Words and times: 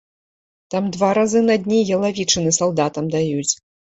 Там 0.73 0.87
два 0.95 1.09
разы 1.17 1.41
на 1.49 1.57
дні 1.65 1.79
ялавічыны 1.97 2.53
салдатам 2.61 3.13
даюць. 3.17 3.49